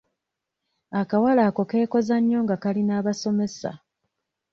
[1.01, 3.71] Akawala ako keekoza nnyo nga kali n'abasomesa.